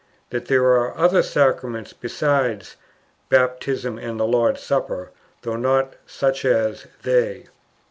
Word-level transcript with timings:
That 0.31 0.47
there 0.47 0.63
are 0.63 0.97
other 0.97 1.21
Sacraments 1.21 1.93
besides 1.93 2.75
"Baptism 3.29 3.99
and 3.99 4.19
the 4.19 4.25
Lord's 4.25 4.61
Supper," 4.63 5.11
though 5.43 5.57
not 5.57 5.93
"such 6.07 6.43
as" 6.43 6.87
they. 7.03 7.45